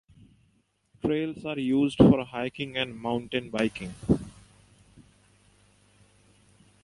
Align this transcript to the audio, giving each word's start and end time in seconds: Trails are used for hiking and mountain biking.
Trails 1.03 1.45
are 1.45 1.59
used 1.59 1.99
for 1.99 2.25
hiking 2.25 2.75
and 2.75 2.97
mountain 2.97 3.51
biking. 3.51 3.93